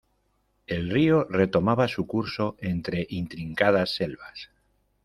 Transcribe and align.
El 0.65 0.89
rio 0.89 1.27
retomaba 1.29 1.87
su 1.87 2.07
curso 2.07 2.55
entre 2.59 3.05
intrincadas 3.11 3.93
selvas 3.97 4.49